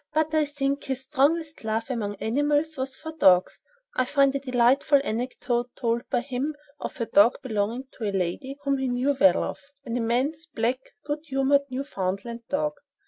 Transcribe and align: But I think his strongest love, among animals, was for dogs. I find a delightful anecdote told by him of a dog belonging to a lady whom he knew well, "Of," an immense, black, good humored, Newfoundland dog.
But 0.15 0.33
I 0.33 0.45
think 0.45 0.85
his 0.85 1.01
strongest 1.01 1.63
love, 1.63 1.91
among 1.91 2.15
animals, 2.15 2.75
was 2.75 2.95
for 2.95 3.11
dogs. 3.11 3.61
I 3.95 4.03
find 4.05 4.33
a 4.33 4.39
delightful 4.39 4.99
anecdote 5.03 5.69
told 5.75 6.09
by 6.09 6.21
him 6.21 6.55
of 6.79 6.99
a 6.99 7.05
dog 7.05 7.35
belonging 7.43 7.83
to 7.99 8.09
a 8.09 8.11
lady 8.11 8.57
whom 8.63 8.79
he 8.79 8.87
knew 8.87 9.15
well, 9.21 9.43
"Of," 9.43 9.59
an 9.85 9.95
immense, 9.97 10.47
black, 10.47 10.79
good 11.05 11.19
humored, 11.25 11.69
Newfoundland 11.69 12.47
dog. 12.49 12.73